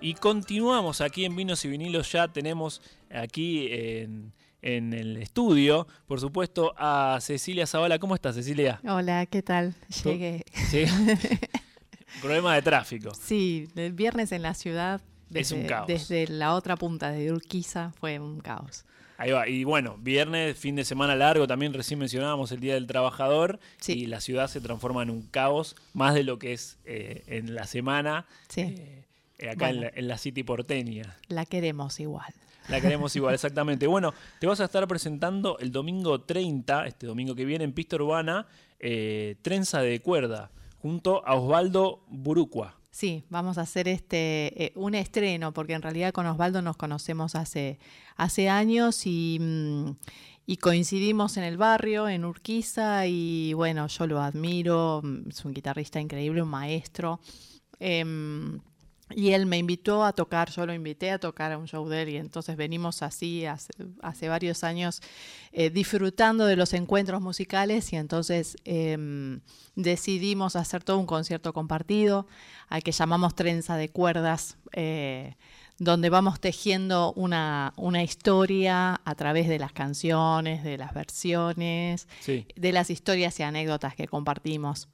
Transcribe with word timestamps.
Y 0.00 0.14
continuamos 0.14 1.00
aquí 1.00 1.24
en 1.24 1.34
Vinos 1.34 1.64
y 1.64 1.68
Vinilos. 1.68 2.12
Ya 2.12 2.28
tenemos 2.28 2.80
aquí 3.10 3.66
en, 3.70 4.32
en 4.62 4.92
el 4.94 5.16
estudio, 5.16 5.88
por 6.06 6.20
supuesto, 6.20 6.72
a 6.76 7.18
Cecilia 7.20 7.66
Zavala. 7.66 7.98
¿Cómo 7.98 8.14
estás, 8.14 8.36
Cecilia? 8.36 8.80
Hola, 8.86 9.26
¿qué 9.26 9.42
tal? 9.42 9.74
Llegué. 10.04 10.44
¿Sí? 10.70 10.84
Problema 12.22 12.54
de 12.54 12.62
tráfico. 12.62 13.12
Sí, 13.14 13.68
el 13.74 13.92
viernes 13.92 14.30
en 14.32 14.42
la 14.42 14.54
ciudad, 14.54 15.00
Es 15.34 15.50
un 15.50 15.58
desde, 15.58 15.68
caos. 15.68 15.86
desde 15.88 16.28
la 16.28 16.54
otra 16.54 16.76
punta 16.76 17.10
de 17.10 17.32
Urquiza, 17.32 17.92
fue 17.98 18.18
un 18.20 18.40
caos. 18.40 18.84
Ahí 19.18 19.32
va. 19.32 19.48
Y 19.48 19.64
bueno, 19.64 19.96
viernes, 19.98 20.56
fin 20.56 20.76
de 20.76 20.84
semana 20.84 21.16
largo, 21.16 21.48
también 21.48 21.74
recién 21.74 21.98
mencionábamos 21.98 22.52
el 22.52 22.60
Día 22.60 22.74
del 22.74 22.86
Trabajador 22.86 23.58
Sí. 23.80 23.94
y 23.94 24.06
la 24.06 24.20
ciudad 24.20 24.46
se 24.46 24.60
transforma 24.60 25.02
en 25.02 25.10
un 25.10 25.22
caos, 25.22 25.74
más 25.92 26.14
de 26.14 26.22
lo 26.22 26.38
que 26.38 26.52
es 26.52 26.78
eh, 26.84 27.24
en 27.26 27.54
la 27.56 27.66
semana, 27.66 28.26
Sí, 28.48 28.60
eh, 28.60 29.04
eh, 29.38 29.50
acá 29.50 29.70
en, 29.70 29.80
la, 29.80 29.90
en 29.94 30.08
la 30.08 30.18
City 30.18 30.42
porteña. 30.42 31.16
la 31.28 31.46
queremos 31.46 32.00
igual. 32.00 32.34
La 32.68 32.80
queremos 32.80 33.14
igual, 33.16 33.34
exactamente. 33.34 33.86
Bueno, 33.86 34.12
te 34.40 34.46
vas 34.46 34.60
a 34.60 34.64
estar 34.64 34.86
presentando 34.86 35.58
el 35.58 35.72
domingo 35.72 36.20
30, 36.20 36.86
este 36.86 37.06
domingo 37.06 37.34
que 37.34 37.44
viene, 37.44 37.64
en 37.64 37.72
Pista 37.72 37.96
Urbana, 37.96 38.46
eh, 38.78 39.36
Trenza 39.42 39.80
de 39.80 40.00
Cuerda, 40.00 40.50
junto 40.78 41.26
a 41.26 41.34
Osvaldo 41.34 42.04
Burucua. 42.08 42.76
Sí, 42.90 43.24
vamos 43.30 43.58
a 43.58 43.62
hacer 43.62 43.86
este 43.86 44.64
eh, 44.64 44.72
un 44.74 44.94
estreno, 44.94 45.52
porque 45.52 45.74
en 45.74 45.82
realidad 45.82 46.12
con 46.12 46.26
Osvaldo 46.26 46.62
nos 46.62 46.76
conocemos 46.76 47.34
hace, 47.34 47.78
hace 48.16 48.48
años 48.48 49.06
y, 49.06 49.38
mm, 49.40 49.90
y 50.46 50.56
coincidimos 50.56 51.36
en 51.36 51.44
el 51.44 51.56
barrio, 51.56 52.08
en 52.08 52.24
Urquiza, 52.24 53.06
y 53.06 53.52
bueno, 53.52 53.86
yo 53.86 54.06
lo 54.06 54.20
admiro, 54.20 55.00
mm, 55.04 55.28
es 55.28 55.44
un 55.44 55.52
guitarrista 55.52 56.00
increíble, 56.00 56.42
un 56.42 56.48
maestro. 56.48 57.20
Em, 57.78 58.58
y 59.14 59.30
él 59.30 59.46
me 59.46 59.58
invitó 59.58 60.04
a 60.04 60.12
tocar, 60.12 60.50
yo 60.50 60.66
lo 60.66 60.74
invité 60.74 61.10
a 61.10 61.18
tocar 61.18 61.52
a 61.52 61.58
un 61.58 61.66
show 61.66 61.88
de 61.88 62.02
él 62.02 62.08
y 62.10 62.16
entonces 62.16 62.56
venimos 62.56 63.02
así 63.02 63.46
hace, 63.46 63.72
hace 64.02 64.28
varios 64.28 64.64
años 64.64 65.00
eh, 65.52 65.70
disfrutando 65.70 66.44
de 66.46 66.56
los 66.56 66.74
encuentros 66.74 67.20
musicales 67.22 67.92
y 67.92 67.96
entonces 67.96 68.56
em, 68.64 69.40
decidimos 69.76 70.56
hacer 70.56 70.84
todo 70.84 70.98
un 70.98 71.06
concierto 71.06 71.52
compartido 71.52 72.26
al 72.68 72.82
que 72.82 72.92
llamamos 72.92 73.34
Trenza 73.34 73.76
de 73.76 73.88
Cuerdas, 73.88 74.56
eh, 74.72 75.36
donde 75.78 76.10
vamos 76.10 76.40
tejiendo 76.40 77.12
una, 77.14 77.72
una 77.76 78.02
historia 78.02 79.00
a 79.04 79.14
través 79.14 79.48
de 79.48 79.58
las 79.58 79.72
canciones, 79.72 80.64
de 80.64 80.76
las 80.76 80.92
versiones, 80.92 82.08
Sí. 82.20 82.46
de 82.56 82.72
las 82.72 82.90
historias 82.90 83.38
y 83.40 83.44
anécdotas 83.44 83.94
que 83.94 84.08
compartimos. 84.08 84.88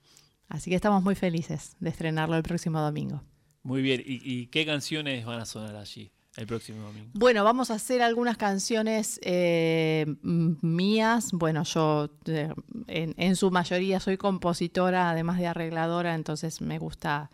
Así 0.49 0.69
que 0.71 0.77
estamos 0.77 1.03
muy 1.03 1.15
felices 1.15 1.75
de 1.81 1.89
estrenarlo 1.89 2.37
el 2.37 2.43
próximo 2.43 2.81
domingo. 2.81 3.23
Muy 3.65 3.83
bien. 3.83 4.01
¿Y, 4.05 4.21
y 4.23 4.47
qué 4.49 4.65
canciones 4.67 5.25
van 5.27 5.41
a 5.41 5.45
sonar 5.47 5.75
allí 5.77 6.13
el 6.37 6.47
próximo 6.47 6.83
domingo? 6.87 7.11
Bueno, 7.15 7.45
vamos 7.45 7.71
a 7.71 7.75
hacer 7.75 8.03
algunas 8.03 8.37
canciones 8.37 9.21
eh, 9.23 10.07
mías. 10.23 11.31
Bueno, 11.33 11.63
yo 11.65 12.11
eh, 12.27 12.53
en, 12.89 13.15
en 13.17 13.37
su 13.37 13.51
mayoría 13.51 14.01
soy 14.01 14.17
compositora, 14.17 15.11
además 15.11 15.39
de 15.39 15.47
arregladora, 15.47 16.15
entonces 16.15 16.61
me 16.61 16.79
gusta 16.79 17.31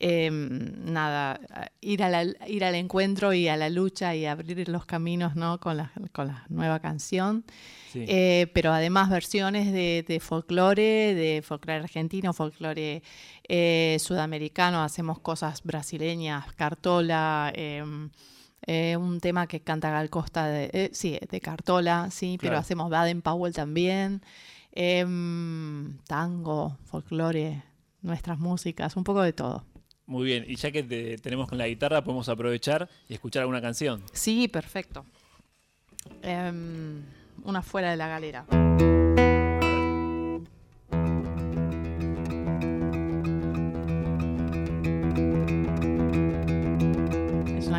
eh, 0.00 0.30
nada, 0.30 1.40
ir, 1.80 2.02
a 2.04 2.08
la- 2.08 2.46
ir 2.46 2.64
al 2.64 2.74
encuentro 2.76 3.32
y 3.34 3.48
a 3.48 3.56
la 3.56 3.68
lucha 3.68 4.14
y 4.14 4.26
abrir 4.26 4.68
los 4.68 4.86
caminos 4.86 5.34
¿no? 5.34 5.58
con, 5.58 5.76
la, 5.76 5.92
con 6.12 6.28
la 6.28 6.44
nueva 6.48 6.78
canción. 6.78 7.44
Sí. 7.92 8.04
Eh, 8.06 8.46
pero 8.54 8.72
además 8.72 9.10
versiones 9.10 9.72
de, 9.72 10.04
de 10.06 10.20
folclore, 10.20 11.14
de 11.14 11.42
folclore 11.42 11.80
argentino, 11.80 12.32
folclore 12.32 13.02
eh, 13.48 13.96
sudamericano, 13.98 14.82
hacemos 14.84 15.18
cosas 15.18 15.62
brasileñas, 15.64 16.52
cartola, 16.54 17.50
em, 17.56 18.10
eh, 18.70 18.98
un 18.98 19.18
tema 19.18 19.46
que 19.46 19.60
canta 19.60 19.90
Gal 19.90 20.10
Costa, 20.10 20.46
de, 20.46 20.68
eh, 20.74 20.90
sí, 20.92 21.18
de 21.30 21.40
cartola, 21.40 22.10
sí, 22.10 22.36
pero 22.38 22.58
hacemos 22.58 22.90
Baden 22.90 23.22
Powell 23.22 23.54
también, 23.54 24.20
em, 24.72 25.96
tango, 26.06 26.76
folclore, 26.84 27.62
nuestras 28.02 28.38
músicas, 28.38 28.94
un 28.96 29.04
poco 29.04 29.22
de 29.22 29.32
todo. 29.32 29.64
Muy 30.04 30.26
bien. 30.26 30.44
Y 30.46 30.56
ya 30.56 30.70
que 30.70 30.82
te 30.82 31.16
tenemos 31.16 31.48
con 31.48 31.56
la 31.56 31.66
guitarra, 31.66 32.04
podemos 32.04 32.28
aprovechar 32.28 32.90
y 33.08 33.14
escuchar 33.14 33.40
alguna 33.40 33.62
canción. 33.62 34.02
Sí, 34.12 34.48
perfecto. 34.48 35.06
Em, 36.20 37.02
una 37.44 37.62
fuera 37.62 37.90
de 37.90 37.96
la 37.96 38.08
galera. 38.08 38.44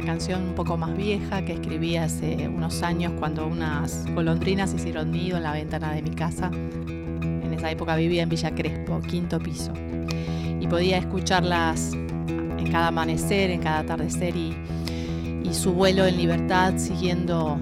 Canción 0.10 0.42
un 0.42 0.56
poco 0.56 0.76
más 0.76 0.98
vieja 0.98 1.44
que 1.46 1.54
escribí 1.54 1.96
hace 1.96 2.48
unos 2.48 2.82
años 2.82 3.14
cuando 3.20 3.46
unas 3.46 4.12
golondrinas 4.16 4.74
hicieron 4.74 5.12
nido 5.12 5.38
en 5.38 5.44
la 5.44 5.52
ventana 5.52 5.94
de 5.94 6.02
mi 6.02 6.10
casa. 6.10 6.50
En 6.52 7.54
esa 7.54 7.70
época 7.70 7.96
vivía 7.96 8.24
en 8.24 8.30
Villa 8.30 8.50
Crespo, 8.50 9.02
quinto 9.02 9.38
piso. 9.38 9.72
Y 10.60 10.66
podía 10.66 10.98
escucharlas 10.98 11.94
en 11.94 12.72
cada 12.72 12.88
amanecer, 12.88 13.52
en 13.52 13.62
cada 13.62 13.80
atardecer 13.82 14.36
y, 14.36 14.58
y 15.44 15.54
su 15.54 15.74
vuelo 15.74 16.08
en 16.08 16.18
libertad 16.18 16.74
siguiendo 16.78 17.60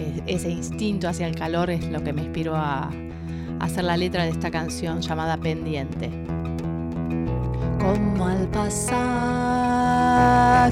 eh, 0.00 0.22
ese 0.26 0.50
instinto 0.50 1.08
hacia 1.08 1.28
el 1.28 1.36
calor 1.36 1.70
es 1.70 1.88
lo 1.88 2.02
que 2.02 2.12
me 2.12 2.22
inspiró 2.22 2.56
a 2.56 2.90
hacer 3.60 3.84
la 3.84 3.96
letra 3.96 4.24
de 4.24 4.30
esta 4.30 4.50
canción 4.50 5.02
llamada 5.02 5.36
Pendiente. 5.36 6.10
Como 7.78 8.26
al 8.26 8.48
pasar 8.48 9.85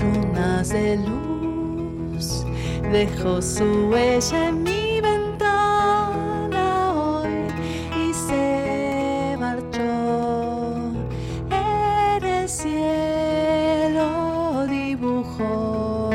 unas 0.02 0.68
de 0.70 0.96
luz, 0.96 2.44
dejó 2.90 3.42
su 3.42 3.88
huella 3.90 4.48
en 4.48 4.62
mi 4.62 5.00
ventana 5.00 6.92
hoy 6.92 7.46
y 7.96 8.12
se 8.12 9.36
marchó. 9.38 10.92
En 11.50 12.24
el 12.24 12.48
cielo 12.48 14.06
dibujó 14.68 16.10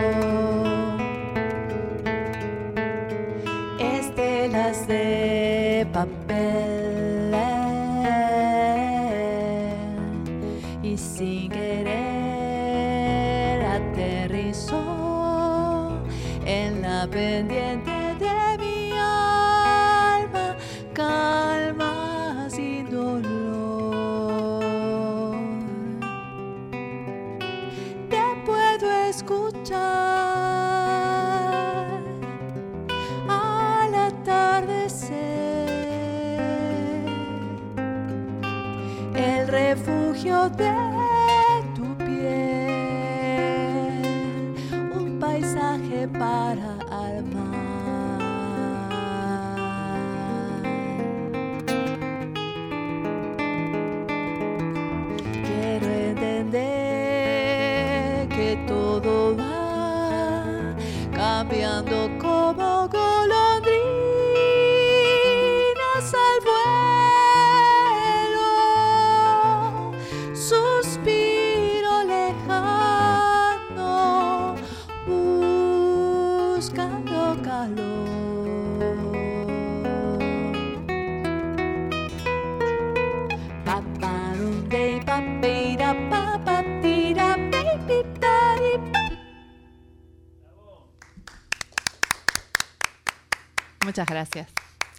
estelas 3.79 4.87
de 4.87 5.87
papel 5.93 6.68
refugio 40.19 40.49
de 40.49 41.08
Muchas 93.99 94.15
gracias. 94.15 94.47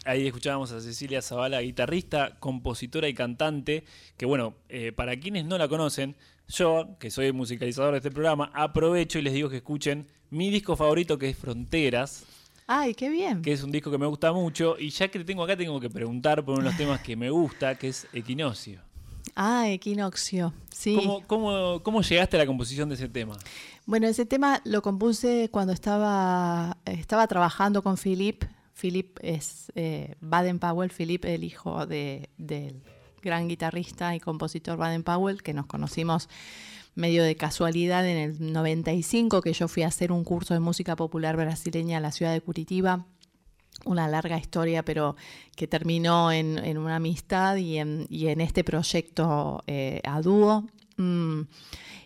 Ahí 0.05 0.27
escuchábamos 0.27 0.73
a 0.73 0.81
Cecilia 0.83 1.23
Zavala, 1.23 1.63
guitarrista, 1.63 2.37
compositora 2.39 3.09
y 3.09 3.15
cantante, 3.15 3.85
que 4.19 4.27
bueno, 4.27 4.53
eh, 4.69 4.93
para 4.93 5.19
quienes 5.19 5.47
no 5.47 5.57
la 5.57 5.69
conocen, 5.69 6.17
yo, 6.49 6.99
que 6.99 7.11
soy 7.11 7.25
el 7.25 7.33
musicalizador 7.33 7.93
de 7.93 7.99
este 7.99 8.11
programa, 8.11 8.51
aprovecho 8.53 9.19
y 9.19 9.23
les 9.23 9.33
digo 9.33 9.49
que 9.49 9.57
escuchen 9.57 10.07
mi 10.29 10.51
disco 10.51 10.77
favorito 10.77 11.17
que 11.17 11.31
es 11.31 11.39
Fronteras. 11.39 12.27
Ay, 12.67 12.93
qué 12.93 13.09
bien. 13.09 13.41
Que 13.41 13.53
es 13.53 13.63
un 13.63 13.73
disco 13.73 13.91
que 13.91 13.97
me 13.97 14.05
gusta 14.05 14.35
mucho. 14.35 14.77
Y 14.79 14.91
ya 14.91 15.09
que 15.09 15.19
te 15.19 15.25
tengo 15.25 15.45
acá, 15.45 15.57
tengo 15.57 15.81
que 15.81 15.89
preguntar 15.89 16.45
por 16.45 16.59
uno 16.59 16.65
de 16.65 16.69
los 16.69 16.77
temas 16.77 17.01
que 17.01 17.17
me 17.17 17.31
gusta, 17.31 17.77
que 17.77 17.89
es 17.89 18.07
Equinoccio. 18.13 18.83
Ah, 19.35 19.71
Equinoccio, 19.71 20.53
sí. 20.71 20.95
¿Cómo, 20.95 21.27
cómo, 21.27 21.83
cómo 21.83 22.03
llegaste 22.03 22.37
a 22.37 22.41
la 22.41 22.47
composición 22.47 22.91
de 22.91 22.97
ese 22.97 23.09
tema? 23.09 23.39
Bueno, 23.87 24.09
ese 24.09 24.27
tema 24.27 24.61
lo 24.65 24.83
compuse 24.83 25.49
cuando 25.51 25.73
estaba, 25.73 26.77
estaba 26.85 27.27
trabajando 27.27 27.83
con 27.83 27.97
Philip. 27.97 28.45
Philip 28.79 29.19
es 29.23 29.73
eh, 29.75 30.17
Baden 30.21 30.59
Powell, 30.59 30.91
Philip 30.91 31.25
el 31.25 31.45
hijo 31.45 31.87
de, 31.87 32.31
del 32.39 32.83
gran 33.23 33.49
guitarrista 33.49 34.15
y 34.15 34.21
compositor 34.21 34.77
Baden 34.77 35.03
Powell, 35.03 35.43
que 35.43 35.55
nos 35.55 35.67
conocimos 35.67 36.29
medio 36.95 37.23
de 37.23 37.37
casualidad 37.37 38.07
en 38.09 38.17
el 38.17 38.53
95, 38.53 39.41
que 39.43 39.53
yo 39.53 39.69
fui 39.69 39.83
a 39.83 39.89
hacer 39.89 40.13
un 40.13 40.25
curso 40.25 40.55
de 40.55 40.61
música 40.61 40.97
popular 40.97 41.37
brasileña 41.37 41.99
en 41.99 42.03
la 42.03 42.13
ciudad 42.13 42.33
de 42.33 42.41
Curitiba. 42.41 43.07
Una 43.85 44.09
larga 44.09 44.37
historia, 44.37 44.85
pero 44.85 45.17
que 45.57 45.67
terminó 45.67 46.33
en, 46.33 46.77
una 46.77 46.97
amistad 46.97 47.57
y 47.57 47.79
en, 47.79 48.07
este 48.11 48.63
proyecto 48.63 49.63
eh, 49.67 50.01
a 50.05 50.21
dúo. 50.21 50.67
Mm, 50.99 51.43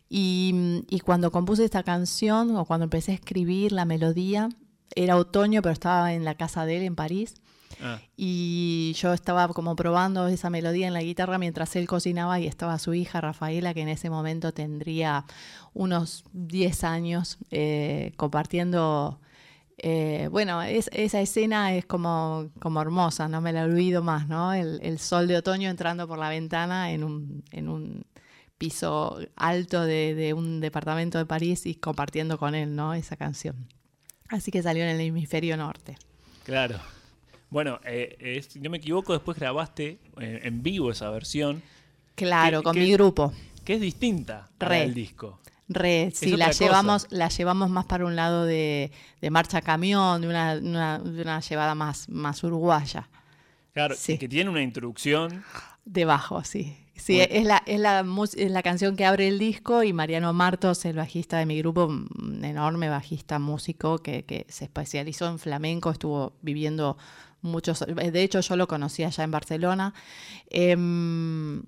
y, 0.08 1.00
cuando 1.04 1.32
compuse 1.32 1.64
esta 1.64 1.82
canción, 1.82 2.56
o 2.56 2.64
cuando 2.64 2.84
empecé 2.84 3.10
a 3.10 3.14
escribir 3.16 3.72
la 3.72 3.84
melodía, 3.84 4.48
era 4.94 5.16
otoño, 5.16 5.62
pero 5.62 5.72
estaba 5.72 6.12
en 6.14 6.24
la 6.24 6.34
casa 6.34 6.66
de 6.66 6.78
él 6.78 6.82
en 6.84 6.96
París. 6.96 7.34
Ah. 7.82 8.00
Y 8.16 8.94
yo 8.96 9.12
estaba 9.12 9.48
como 9.48 9.76
probando 9.76 10.28
esa 10.28 10.50
melodía 10.50 10.86
en 10.86 10.92
la 10.92 11.02
guitarra 11.02 11.38
mientras 11.38 11.74
él 11.76 11.86
cocinaba 11.86 12.38
y 12.40 12.46
estaba 12.46 12.78
su 12.78 12.94
hija 12.94 13.20
Rafaela, 13.20 13.74
que 13.74 13.82
en 13.82 13.88
ese 13.88 14.10
momento 14.10 14.52
tendría 14.52 15.24
unos 15.72 16.24
10 16.32 16.84
años, 16.84 17.38
eh, 17.50 18.12
compartiendo... 18.16 19.20
Eh, 19.76 20.28
bueno, 20.30 20.62
esa 20.62 21.20
escena 21.20 21.74
es 21.74 21.84
como, 21.84 22.48
como 22.60 22.80
hermosa, 22.80 23.26
no 23.26 23.40
me 23.40 23.52
la 23.52 23.64
olvido 23.64 24.04
más, 24.04 24.28
¿no? 24.28 24.52
El, 24.52 24.98
sol 25.00 25.26
de 25.26 25.36
otoño 25.36 25.68
entrando 25.68 26.06
por 26.06 26.16
la 26.16 26.28
ventana 26.28 26.92
en 26.92 27.02
un, 27.02 27.42
en 27.50 27.68
un 27.68 28.06
piso 28.56 29.18
alto 29.34 29.82
de, 29.82 30.14
de, 30.14 30.32
un 30.32 30.60
departamento 30.60 31.18
de 31.18 31.26
París 31.26 31.66
y 31.66 31.74
compartiendo 31.74 32.38
con 32.38 32.54
él, 32.54 32.76
¿no? 32.76 32.94
Esa 32.94 33.16
canción. 33.16 33.66
Así 34.28 34.50
que 34.50 34.62
salió 34.62 34.82
en 34.84 34.90
el 34.90 35.00
hemisferio 35.00 35.56
norte. 35.56 35.96
Claro. 36.44 36.78
Bueno, 37.50 37.78
eh, 37.84 38.44
si 38.48 38.60
no 38.60 38.70
me 38.70 38.78
equivoco, 38.78 39.12
después 39.12 39.38
grabaste 39.38 39.98
eh, 40.20 40.40
en 40.42 40.62
vivo 40.62 40.90
esa 40.90 41.10
versión. 41.10 41.62
Claro, 42.14 42.62
con 42.62 42.78
mi 42.78 42.90
grupo. 42.92 43.32
Que 43.64 43.74
es 43.74 43.80
distinta 43.80 44.48
al 44.58 44.92
disco. 44.92 45.40
Re, 45.68 46.10
sí, 46.14 46.36
la 46.36 46.50
llevamos, 46.50 47.06
la 47.10 47.28
llevamos 47.28 47.70
más 47.70 47.86
para 47.86 48.04
un 48.04 48.16
lado 48.16 48.44
de, 48.44 48.90
marcha 49.30 49.62
camión, 49.62 50.20
de 50.20 50.28
una, 50.28 50.58
de 50.58 51.22
una 51.22 51.40
llevada 51.40 51.74
más, 51.74 52.08
más 52.08 52.42
uruguaya. 52.44 53.08
Claro, 53.72 53.94
que 54.06 54.28
tiene 54.28 54.50
una 54.50 54.62
introducción. 54.62 55.42
Debajo, 55.84 56.42
sí. 56.44 56.76
Sí, 56.96 57.20
es, 57.20 57.44
la, 57.44 57.62
es, 57.66 57.80
la, 57.80 58.06
es 58.36 58.50
la 58.50 58.62
canción 58.62 58.94
que 58.94 59.04
abre 59.04 59.26
el 59.26 59.38
disco 59.38 59.82
y 59.82 59.92
Mariano 59.92 60.32
Martos, 60.32 60.84
el 60.84 60.96
bajista 60.96 61.38
de 61.38 61.44
mi 61.44 61.58
grupo, 61.58 61.86
un 61.86 62.44
enorme 62.44 62.88
bajista 62.88 63.38
músico 63.40 63.98
que, 63.98 64.24
que 64.24 64.46
se 64.48 64.64
especializó 64.64 65.26
en 65.26 65.40
flamenco, 65.40 65.90
estuvo 65.90 66.34
viviendo 66.40 66.96
muchos, 67.42 67.80
de 67.80 68.22
hecho 68.22 68.40
yo 68.40 68.56
lo 68.56 68.66
conocí 68.68 69.02
allá 69.04 69.24
en 69.24 69.30
Barcelona. 69.30 69.94
Em, 70.48 71.62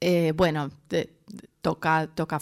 eh, 0.00 0.32
bueno, 0.34 0.70
toca, 1.64 2.10
toca 2.14 2.40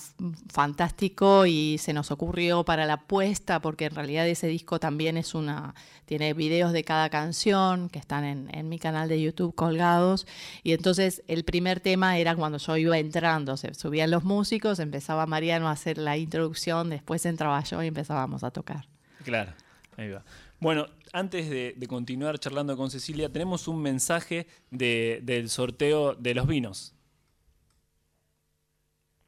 fantástico 0.52 1.46
y 1.46 1.78
se 1.78 1.92
nos 1.92 2.10
ocurrió 2.10 2.64
para 2.64 2.86
la 2.86 2.94
apuesta, 2.94 3.60
porque 3.60 3.84
en 3.84 3.94
realidad 3.94 4.26
ese 4.26 4.48
disco 4.48 4.80
también 4.80 5.16
es 5.16 5.36
una, 5.36 5.76
tiene 6.06 6.34
videos 6.34 6.72
de 6.72 6.82
cada 6.82 7.08
canción 7.08 7.88
que 7.88 8.00
están 8.00 8.24
en, 8.24 8.68
mi 8.68 8.80
canal 8.80 9.08
de 9.08 9.22
YouTube 9.22 9.54
colgados. 9.54 10.26
Y 10.64 10.72
entonces 10.72 11.22
el 11.28 11.44
primer 11.44 11.78
tema 11.78 12.18
era 12.18 12.34
cuando 12.34 12.58
yo 12.58 12.76
iba 12.76 12.98
entrando, 12.98 13.56
se 13.56 13.72
subían 13.74 14.10
los 14.10 14.24
músicos, 14.24 14.80
empezaba 14.80 15.24
Mariano 15.26 15.68
a 15.68 15.70
hacer 15.70 15.98
la 15.98 16.16
introducción, 16.16 16.90
después 16.90 17.24
entraba 17.24 17.62
yo 17.62 17.80
y 17.80 17.86
empezábamos 17.86 18.42
a 18.42 18.50
tocar. 18.50 18.88
Claro, 19.22 19.52
ahí 19.96 20.10
va. 20.10 20.24
Bueno, 20.58 20.88
antes 21.12 21.48
de, 21.48 21.76
continuar 21.88 22.40
charlando 22.40 22.76
con 22.76 22.90
Cecilia, 22.90 23.30
tenemos 23.30 23.68
un 23.68 23.80
mensaje 23.80 24.48
del 24.72 25.48
sorteo 25.48 26.16
de 26.16 26.34
los 26.34 26.48
vinos. 26.48 26.96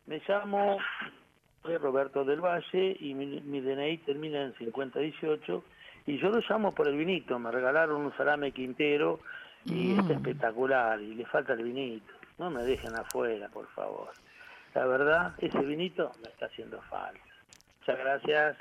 Me 0.07 0.21
llamo 0.29 0.79
Roberto 1.63 2.25
del 2.25 2.41
Valle 2.41 2.97
y 3.01 3.15
mi, 3.15 3.61
DNI 3.61 3.99
termina 3.99 4.43
en 4.43 4.55
5018 4.55 5.65
y 6.07 6.19
yo 6.19 6.29
lo 6.29 6.41
llamo 6.49 6.75
por 6.75 6.89
el 6.89 6.97
vinito. 6.97 7.39
Me 7.39 7.51
regalaron 7.51 8.05
un 8.05 8.17
salame 8.17 8.53
quintero 8.53 9.21
y 9.65 9.95
mm. 9.95 10.01
está 10.01 10.13
espectacular 10.15 11.01
y 11.01 11.15
le 11.15 11.25
falta 11.27 11.55
el 11.55 11.63
vinito. 11.63 12.13
No 12.39 12.51
me 12.51 12.63
dejen 12.63 12.95
afuera, 12.97 13.49
por 13.49 13.67
favor. 13.69 14.11
La 14.75 14.87
verdad, 14.87 15.35
ese 15.39 15.59
vinito 15.61 16.11
me 16.23 16.31
está 16.31 16.47
haciendo 16.47 16.81
falta. 16.83 17.21
Muchas 17.81 17.99
gracias. 17.99 18.57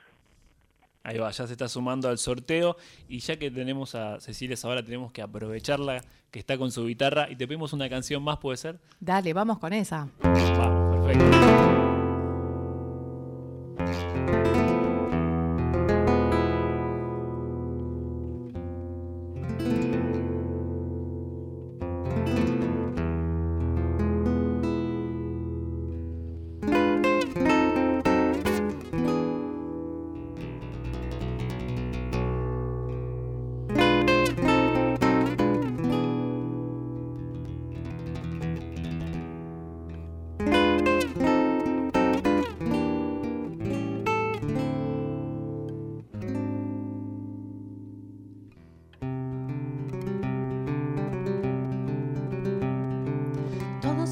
Ahí 1.05 1.17
va, 1.17 1.31
ya 1.31 1.45
se 1.45 1.53
está 1.53 1.67
sumando 1.67 2.07
al 2.07 2.17
sorteo. 2.17 2.77
Y 3.09 3.19
ya 3.19 3.37
que 3.37 3.51
tenemos 3.51 3.95
a 3.95 4.21
Cecilia 4.21 4.55
ahora 4.63 4.83
tenemos 4.83 5.11
que 5.11 5.21
aprovecharla, 5.21 6.01
que 6.31 6.39
está 6.39 6.57
con 6.57 6.71
su 6.71 6.85
guitarra. 6.85 7.29
Y 7.29 7.35
te 7.35 7.47
pedimos 7.47 7.73
una 7.73 7.89
canción 7.89 8.23
más, 8.23 8.37
¿puede 8.37 8.57
ser? 8.57 8.79
Dale, 8.99 9.33
vamos 9.33 9.59
con 9.59 9.73
esa. 9.73 10.07
Vamos, 10.21 10.92
perfecto. 11.13 11.73
todo 11.73 11.82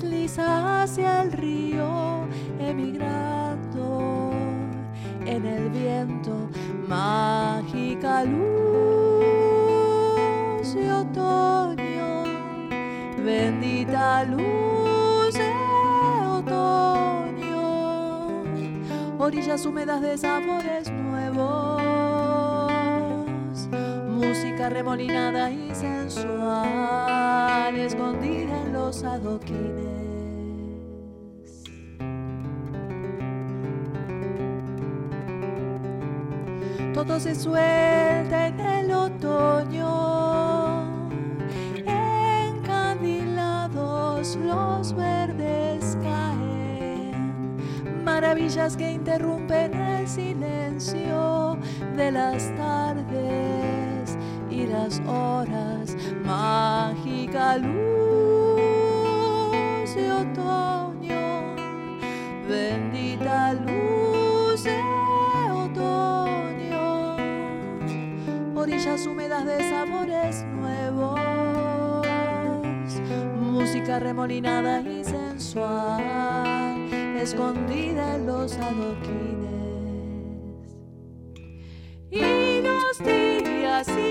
desliza 0.00 0.82
hacia 0.82 1.22
el 1.22 1.32
río, 1.32 2.28
emigrando 2.60 4.30
en 5.26 5.44
el 5.44 5.70
viento, 5.70 6.48
mágica 6.86 8.22
luz 8.24 8.44
de 10.74 10.92
otoño, 10.92 12.22
bendita 13.24 14.24
luz. 14.24 14.68
orillas 19.20 19.66
húmedas 19.66 20.00
de 20.00 20.16
sabores 20.16 20.88
nuevos, 20.90 21.82
música 24.08 24.70
remolinada 24.70 25.50
y 25.50 25.74
sensual, 25.74 27.76
escondida 27.76 28.62
en 28.62 28.72
los 28.72 29.04
adoquines. 29.04 29.77
Todo 37.04 37.20
se 37.20 37.32
suelta 37.32 38.48
en 38.48 38.58
el 38.58 38.90
otoño. 38.90 40.82
Encandilados 41.86 44.34
los 44.36 44.92
verdes 44.94 45.96
caen, 46.02 47.54
maravillas 48.04 48.76
que 48.76 48.90
interrumpen 48.90 49.74
el 49.74 50.08
silencio 50.08 51.56
de 51.96 52.10
las 52.10 52.52
tardes 52.56 54.18
y 54.50 54.66
las 54.66 55.00
horas, 55.06 55.96
mágica 56.24 57.58
luz 57.58 57.78
de 59.94 60.10
otoño, 60.10 61.54
bendita 62.48 63.54
luz 63.54 63.77
orillas 68.58 69.06
húmedas 69.06 69.46
de 69.46 69.70
sabores 69.70 70.44
nuevos, 70.44 71.20
música 73.40 74.00
remolinada 74.00 74.80
y 74.80 75.04
sensual, 75.04 76.76
escondida 77.16 78.16
en 78.16 78.26
los 78.26 78.56
adoquines. 78.58 79.38
Y 82.10 82.60
los 82.62 82.98
días 82.98 83.88
y 83.88 84.07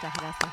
Muchas 0.00 0.14
gracias. 0.16 0.52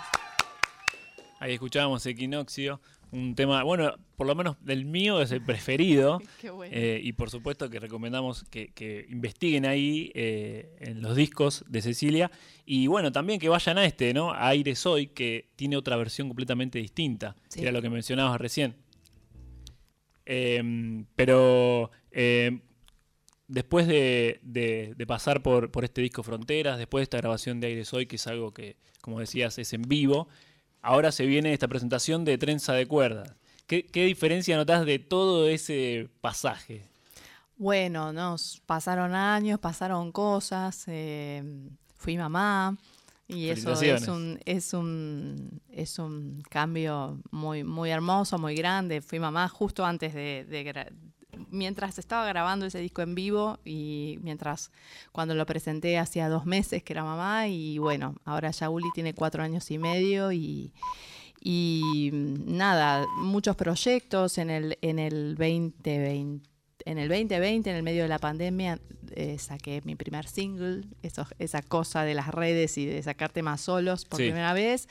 Ahí 1.40 1.54
escuchábamos 1.54 2.04
Equinoccio, 2.08 2.82
un 3.12 3.36
tema, 3.36 3.62
bueno, 3.62 3.94
por 4.16 4.26
lo 4.26 4.34
menos 4.34 4.58
del 4.66 4.86
mío 4.86 5.22
es 5.22 5.32
el 5.32 5.44
preferido. 5.44 6.20
Qué 6.42 6.50
bueno. 6.50 6.74
eh, 6.76 7.00
y 7.04 7.14
por 7.14 7.30
supuesto 7.30 7.70
que 7.70 7.80
recomendamos 7.80 8.44
que, 8.46 8.70
que 8.70 9.06
investiguen 9.08 9.68
ahí 9.68 10.12
eh, 10.16 10.76
en 10.80 11.04
los 11.04 11.16
discos 11.16 11.64
de 11.68 11.84
Cecilia. 11.84 12.32
Y 12.66 12.88
bueno, 12.88 13.12
también 13.12 13.40
que 13.40 13.48
vayan 13.48 13.78
a 13.78 13.86
este, 13.86 14.16
¿no? 14.16 14.32
A 14.32 14.48
Aire 14.48 14.74
Soy, 14.74 15.08
que 15.08 15.52
tiene 15.56 15.78
otra 15.78 15.96
versión 15.96 16.28
completamente 16.28 16.80
distinta. 16.80 17.36
Sí. 17.48 17.60
Que 17.60 17.66
era 17.68 17.72
lo 17.72 17.84
que 17.84 17.92
mencionabas 17.92 18.42
recién. 18.42 18.76
Em, 20.26 21.06
pero 21.16 21.92
em, 22.10 22.62
después 23.48 23.88
de, 23.88 24.40
de- 24.44 24.94
de 24.98 25.08
pasar 25.08 25.42
por, 25.44 25.72
por 25.72 25.84
este 25.86 26.02
disco 26.02 26.24
Fronteras, 26.24 26.78
después 26.78 27.02
de 27.02 27.04
esta 27.04 27.18
grabación 27.18 27.60
de 27.60 27.68
Aire 27.68 27.86
Soy, 27.86 28.06
que 28.08 28.16
es 28.18 28.28
algo 28.28 28.54
que, 28.54 28.78
como 29.02 29.20
decías, 29.20 29.58
es 29.60 29.74
en 29.74 29.84
vivo, 29.84 30.28
ahora 30.82 31.12
se 31.12 31.26
viene 31.26 31.54
esta 31.54 31.68
presentación 31.68 32.26
de 32.26 32.38
Trenza 32.38 32.74
de 32.74 32.88
Cuerdas. 32.88 33.36
¿Qué, 33.68 33.86
qué 33.86 34.06
diferencia 34.06 34.58
notás 34.58 34.86
de 34.86 35.00
todo 35.00 35.48
ese 35.48 36.10
pasaje? 36.22 36.84
Bueno, 37.58 38.12
nos 38.12 38.62
pasaron 38.66 39.16
años, 39.16 39.60
pasaron 39.60 40.12
cosas, 40.12 40.84
eh, 40.88 41.42
fui 41.96 42.18
mamá 42.18 42.78
y 43.28 43.48
eso 43.50 43.74
es 43.82 44.08
un, 44.08 44.40
es 44.46 44.74
un 44.74 45.62
es 45.70 45.98
un 45.98 46.44
cambio 46.50 47.20
muy 47.32 47.64
muy 47.64 47.90
hermoso, 47.92 48.38
muy 48.38 48.56
grande. 48.56 49.02
Fui 49.02 49.20
mamá 49.20 49.48
justo 49.48 49.86
antes 49.86 50.14
de, 50.14 50.46
de 50.50 50.64
mientras 51.56 51.98
estaba 51.98 52.26
grabando 52.28 52.66
ese 52.66 52.80
disco 52.80 53.02
en 53.02 53.16
vivo 53.16 53.60
y 53.66 54.20
mientras 54.22 54.72
cuando 55.12 55.34
lo 55.34 55.46
presenté 55.46 55.98
hacía 55.98 56.30
dos 56.30 56.46
meses 56.46 56.84
que 56.84 56.94
era 56.94 57.04
mamá 57.04 57.48
y 57.48 57.78
bueno, 57.80 58.16
ahora 58.26 58.52
ya 58.52 58.70
Uli 58.70 58.90
tiene 58.94 59.14
cuatro 59.14 59.42
años 59.42 59.70
y 59.72 59.78
medio 59.78 60.32
y 60.32 60.72
y 61.48 62.10
mm, 62.12 62.58
nada, 62.58 63.06
muchos 63.18 63.56
proyectos 63.56 64.38
en 64.40 64.50
el, 64.50 64.78
en 64.82 64.98
el 65.00 65.36
2020. 65.36 66.50
En 66.88 66.98
el 67.00 67.08
2020, 67.10 67.70
en 67.70 67.76
el 67.76 67.82
medio 67.84 68.04
de 68.04 68.10
la 68.10 68.20
pandemia, 68.20 68.80
eh, 69.16 69.38
saqué 69.40 69.82
mi 69.86 69.96
primer 69.96 70.28
single, 70.28 70.84
eso, 71.02 71.26
esa 71.40 71.64
cosa 71.64 72.04
de 72.04 72.14
las 72.14 72.28
redes 72.28 72.78
y 72.78 72.86
de 72.86 73.02
sacar 73.02 73.32
temas 73.32 73.62
solos 73.62 74.06
por 74.06 74.20
Sí. 74.20 74.26
primera 74.26 74.54
vez. 74.54 74.88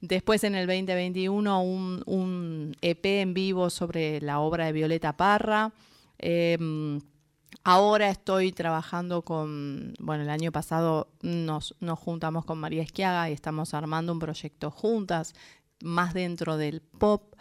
Después, 0.00 0.44
en 0.44 0.54
el 0.54 0.66
2021, 0.68 1.62
un, 1.62 2.02
un 2.06 2.76
EP 2.80 3.20
en 3.22 3.34
vivo 3.34 3.70
sobre 3.70 4.20
la 4.20 4.38
obra 4.38 4.66
de 4.66 4.72
Violeta 4.72 5.16
Parra. 5.16 5.72
Em, 6.22 7.00
Ahora 7.64 8.10
estoy 8.10 8.50
trabajando 8.50 9.22
con, 9.22 9.94
bueno, 10.00 10.24
el 10.24 10.30
año 10.30 10.50
pasado 10.50 11.12
nos, 11.22 11.76
nos 11.78 11.98
juntamos 11.98 12.44
con 12.44 12.58
María 12.58 12.82
Esquiaga 12.82 13.30
y 13.30 13.34
estamos 13.34 13.72
armando 13.72 14.12
un 14.12 14.18
proyecto 14.18 14.70
juntas, 14.70 15.34
más 15.80 16.12
dentro 16.12 16.56
del 16.56 16.80
pop, 16.80 17.34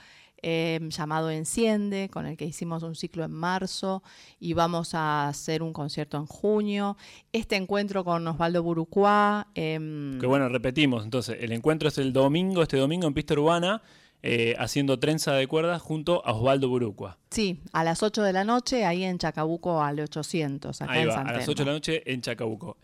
eh, 0.43 0.79
llamado 0.89 1.31
Enciende, 1.31 2.09
con 2.11 2.27
el 2.27 2.37
que 2.37 2.45
hicimos 2.45 2.83
un 2.83 2.93
ciclo 2.95 3.23
en 3.23 3.31
marzo 3.31 4.03
y 4.39 4.53
vamos 4.53 4.93
a 4.93 5.27
hacer 5.27 5.63
un 5.63 5.73
concierto 5.73 6.17
en 6.17 6.27
junio. 6.27 6.97
Este 7.31 7.55
encuentro 7.55 8.03
con 8.03 8.27
Osvaldo 8.27 8.61
Burucuá. 8.61 9.47
em, 9.55 10.19
Que 10.19 10.27
bueno, 10.27 10.49
repetimos, 10.49 11.03
entonces, 11.03 11.37
el 11.39 11.51
encuentro 11.51 11.87
es 11.89 11.97
el 11.97 12.13
domingo, 12.13 12.61
este 12.61 12.77
domingo 12.77 13.07
en 13.07 13.13
Pista 13.15 13.33
Urbana, 13.33 13.81
eh, 14.23 14.55
haciendo 14.59 14.99
trenza 14.99 15.33
de 15.33 15.47
cuerdas 15.47 15.81
junto 15.81 16.25
a 16.25 16.33
Osvaldo 16.33 16.69
Burucua. 16.69 17.17
Sí, 17.31 17.59
a 17.73 17.83
las 17.83 18.03
8 18.03 18.21
de 18.23 18.33
la 18.33 18.43
noche, 18.43 18.85
ahí 18.85 19.03
en 19.03 19.17
Chacabuco 19.17 19.81
al 19.81 19.99
800, 19.99 20.81
acá 20.81 20.91
Ahí 20.91 21.01
en 21.03 21.09
va, 21.09 21.13
San 21.13 21.27
a 21.27 21.31
las 21.31 21.39
Telmo. 21.45 21.51
8 21.53 21.63
de 21.63 21.65
la 21.65 21.73
noche 21.73 22.13
en 22.13 22.21
Chacabuco. 22.21 22.77